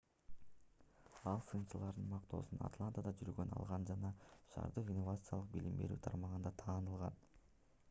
[1.31, 4.13] ал сынчылардын мактоосун атлантада жүргөндө алган жана
[4.55, 7.25] шаардык инновациялык билим берүү тармагында таанылган